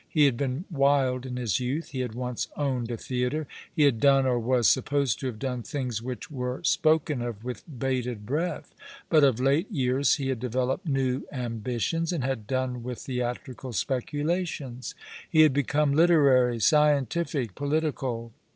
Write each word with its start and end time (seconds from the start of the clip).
He 0.09 0.25
had 0.25 0.35
been 0.35 0.65
wild 0.71 1.27
in 1.27 1.37
his 1.37 1.59
youth. 1.59 1.89
He 1.89 1.99
had 1.99 2.15
once 2.15 2.47
owned 2.57 2.89
a 2.89 2.97
theatre. 2.97 3.45
He 3.71 3.83
had 3.83 3.99
done, 3.99 4.25
or 4.25 4.39
was 4.39 4.67
supposed 4.67 5.19
to 5.19 5.27
have 5.27 5.37
done, 5.37 5.61
things 5.61 6.01
which 6.01 6.31
were 6.31 6.63
spoken 6.63 7.21
of 7.21 7.43
with 7.43 7.63
bated 7.77 8.25
breath; 8.25 8.73
but 9.11 9.23
of 9.23 9.39
late 9.39 9.69
years 9.69 10.15
he 10.15 10.29
had 10.29 10.39
developed 10.39 10.87
new 10.87 11.27
ambitions, 11.31 12.11
and 12.11 12.23
had 12.23 12.47
done 12.47 12.81
with 12.81 12.97
theatrical 12.97 13.73
speculations. 13.73 14.95
He 15.29 15.41
had 15.41 15.53
become 15.53 15.93
literary, 15.93 16.57
scientific, 16.59 17.53
political. 17.53 18.31